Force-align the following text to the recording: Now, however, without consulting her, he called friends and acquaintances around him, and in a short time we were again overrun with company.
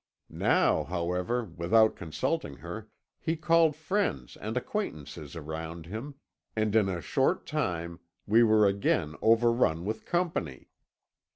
Now, 0.31 0.83
however, 0.83 1.43
without 1.43 1.95
consulting 1.95 2.55
her, 2.55 2.89
he 3.19 3.35
called 3.35 3.75
friends 3.75 4.35
and 4.35 4.57
acquaintances 4.57 5.35
around 5.35 5.85
him, 5.85 6.15
and 6.55 6.75
in 6.75 6.89
a 6.89 7.01
short 7.01 7.45
time 7.45 7.99
we 8.25 8.41
were 8.41 8.65
again 8.67 9.15
overrun 9.21 9.85
with 9.85 10.03
company. 10.05 10.69